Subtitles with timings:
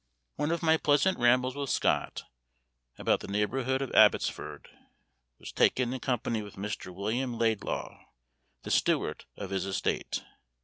[0.35, 2.23] One of my pleasant rambles with Scott,
[2.97, 4.67] about the neighborhood of Abbotsford,
[5.37, 6.91] was taken in company with Mr.
[6.91, 8.03] William Laidlaw,
[8.63, 10.23] the steward of his estate.